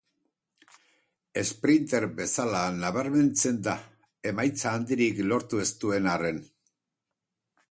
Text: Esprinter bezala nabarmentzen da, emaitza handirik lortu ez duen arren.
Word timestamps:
Esprinter 1.41 2.07
bezala 2.21 2.63
nabarmentzen 2.79 3.61
da, 3.69 3.77
emaitza 4.33 4.75
handirik 4.79 5.23
lortu 5.31 5.63
ez 5.67 5.71
duen 5.85 6.15
arren. 6.17 6.45